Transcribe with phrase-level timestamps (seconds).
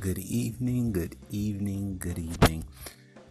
[0.00, 2.64] Good evening, good evening, good evening.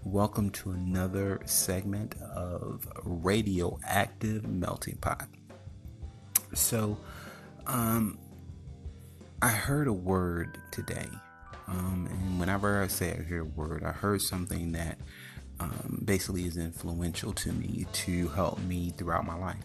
[0.04, 5.30] Welcome to another segment of Radioactive Melting Pot.
[6.54, 6.98] So,
[7.68, 8.20] um,
[9.42, 11.08] I heard a word today.
[11.70, 14.98] Um, and whenever I say I hear a word, I heard something that
[15.62, 19.64] um, basically is influential to me to help me throughout my life.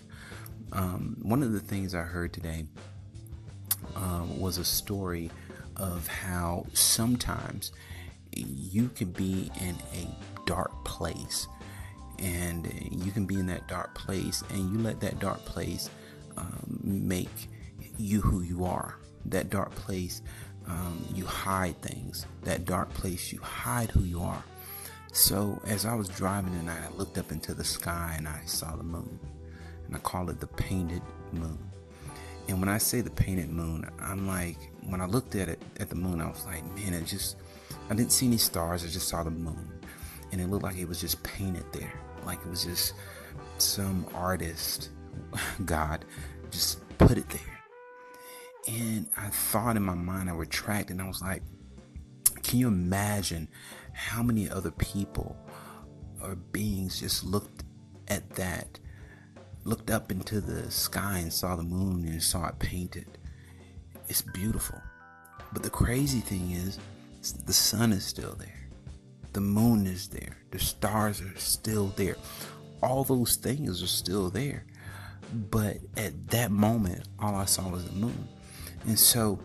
[0.70, 2.66] Um, one of the things I heard today
[3.96, 5.32] um, was a story
[5.76, 7.72] of how sometimes
[8.34, 10.08] you can be in a
[10.46, 11.46] dark place.
[12.18, 15.90] And you can be in that dark place and you let that dark place
[16.36, 17.48] um, make
[17.98, 18.96] you who you are.
[19.26, 20.22] That dark place
[20.66, 22.26] um, you hide things.
[22.42, 24.44] That dark place you hide who you are.
[25.12, 28.76] So as i was driving tonight i looked up into the sky and i saw
[28.76, 29.18] the moon.
[29.86, 31.02] And i call it the painted
[31.32, 31.58] moon
[32.48, 35.88] and when i say the painted moon i'm like when I looked at it at
[35.88, 37.36] the moon, I was like, man, it just
[37.90, 38.84] I didn't see any stars.
[38.84, 39.70] I just saw the moon,
[40.30, 41.92] and it looked like it was just painted there,
[42.24, 42.94] like it was just
[43.58, 44.90] some artist,
[45.64, 46.04] God,
[46.50, 47.40] just put it there.
[48.68, 51.42] And I thought in my mind, I retracted, and I was like,
[52.42, 53.48] can you imagine
[53.92, 55.36] how many other people
[56.20, 57.64] or beings just looked
[58.08, 58.78] at that,
[59.64, 63.06] looked up into the sky and saw the moon and saw it painted?
[64.08, 64.80] It's beautiful.
[65.52, 66.78] But the crazy thing is,
[67.46, 68.68] the sun is still there.
[69.32, 70.36] The moon is there.
[70.50, 72.16] The stars are still there.
[72.82, 74.64] All those things are still there.
[75.50, 78.28] But at that moment, all I saw was the moon.
[78.86, 79.38] And so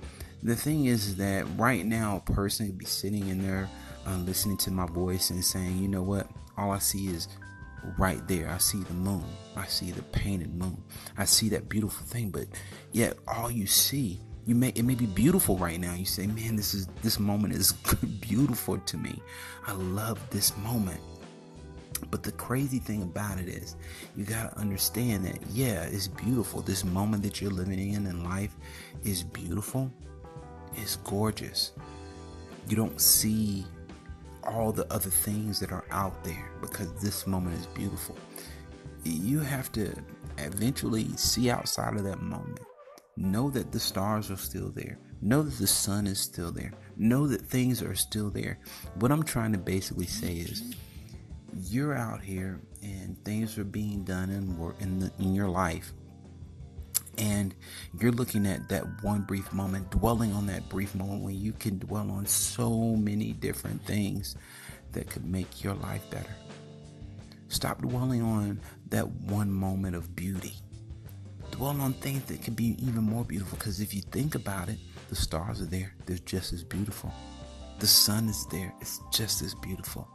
[0.44, 3.70] the thing is that right now, a person could be sitting in there
[4.06, 6.28] uh, listening to my voice and saying, you know what?
[6.58, 7.28] All I see is
[7.98, 8.50] right there.
[8.50, 9.26] I see the moon.
[9.56, 10.84] I see the painted moon.
[11.18, 12.30] I see that beautiful thing.
[12.30, 12.48] But
[12.92, 16.56] yet, all you see you may it may be beautiful right now you say man
[16.56, 17.74] this is this moment is
[18.22, 19.22] beautiful to me
[19.68, 21.02] i love this moment
[22.10, 23.76] but the crazy thing about it is
[24.16, 28.23] you got to understand that yeah it's beautiful this moment that you're living in in
[28.23, 28.56] life
[29.04, 29.92] is beautiful
[30.76, 31.73] it's gorgeous
[32.70, 33.66] you don't see
[34.48, 38.18] all the other things that are out there because this moment is beautiful
[39.04, 39.94] you have to
[40.38, 42.60] eventually see outside of that moment
[43.18, 45.00] Know that the stars are still there.
[45.24, 46.72] Know that the sun is still there.
[46.98, 48.60] Know that things are still there.
[49.00, 50.76] What I'm trying to basically say is
[51.64, 55.94] you're out here and things are being done in work in, the, in your life
[57.17, 57.55] and
[58.00, 61.78] you're looking at that one brief moment dwelling on that brief moment when you can
[61.80, 64.36] dwell on so many different things
[64.92, 66.36] that could make your life better
[67.48, 70.54] stop dwelling on that one moment of beauty
[71.52, 73.58] dwell on things that could be even more beautiful.
[73.58, 74.78] Because if you think about it,
[75.10, 77.11] the stars are there, they're just as beautiful.
[77.80, 80.08] The sun is there, it's just as beautiful.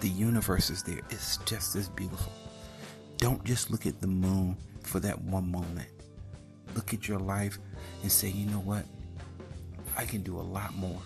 [0.00, 2.32] The universe is there, it's just as beautiful.
[3.16, 5.88] Don't just look at the moon for that one moment.
[6.76, 7.58] Look at your life
[8.02, 8.84] and say, you know what?
[9.96, 11.00] I can do a lot more.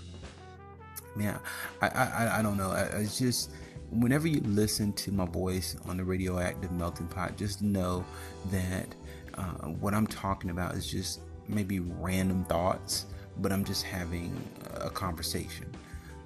[1.16, 1.38] Man,
[1.80, 2.70] I I, I don't know.
[2.70, 3.52] I, I just
[3.90, 8.04] whenever you listen to my voice on the radioactive melting pot, just know
[8.50, 8.94] that
[9.34, 13.06] uh, what I'm talking about is just maybe random thoughts,
[13.38, 14.36] but I'm just having
[14.74, 15.66] a conversation.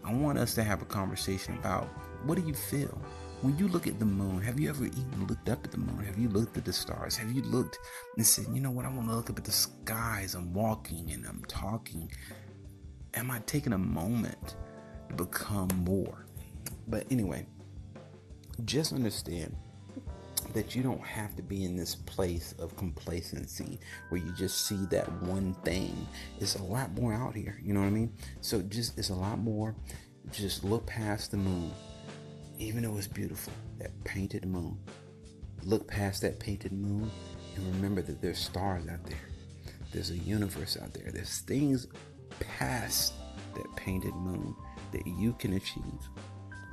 [0.04, 1.84] I want us to have a conversation about
[2.24, 2.98] what do you feel
[3.44, 4.40] when you look at the moon?
[4.40, 6.02] Have you ever even looked up at the moon?
[6.06, 7.14] Have you looked at the stars?
[7.18, 7.78] Have you looked
[8.16, 10.34] and said, you know what, I want to look up at the skies.
[10.34, 12.10] I'm walking and I'm talking.
[13.12, 14.56] Am I taking a moment
[15.10, 16.24] to become more?
[16.88, 17.46] But anyway,
[18.64, 19.54] just understand
[20.54, 23.78] that you don't have to be in this place of complacency
[24.08, 26.08] where you just see that one thing.
[26.40, 28.14] It's a lot more out here, you know what I mean?
[28.40, 29.76] So just it's a lot more.
[30.32, 31.70] Just look past the moon,
[32.58, 34.78] even though it's beautiful, that painted moon.
[35.62, 37.10] Look past that painted moon
[37.56, 39.18] and remember that there's stars out there.
[39.92, 41.10] There's a universe out there.
[41.12, 41.86] There's things
[42.40, 43.14] past
[43.54, 44.54] that painted moon
[44.92, 46.08] that you can achieve.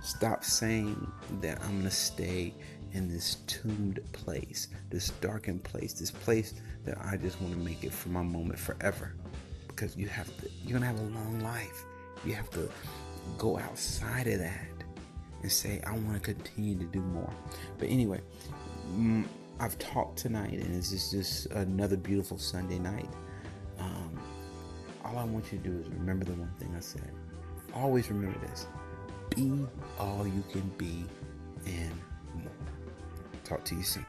[0.03, 1.11] Stop saying
[1.41, 2.53] that I'm going to stay
[2.93, 6.53] in this tombed place, this darkened place, this place
[6.83, 9.15] that I just want to make it for my moment forever.
[9.67, 11.85] Because you have to, you're gonna have a long life.
[12.25, 12.69] You have to
[13.37, 14.65] go outside of that
[15.41, 17.31] and say, I want to continue to do more.
[17.77, 18.21] But anyway,
[18.93, 19.25] mm,
[19.59, 23.09] I've talked tonight, and this is just another beautiful Sunday night.
[23.79, 24.19] Um,
[25.03, 27.11] all I want you to do is remember the one thing I said.
[27.73, 28.67] Always remember this
[29.35, 29.65] be
[29.97, 31.05] all you can be
[31.65, 31.93] and
[32.35, 32.51] more.
[33.43, 34.05] Talk to you soon.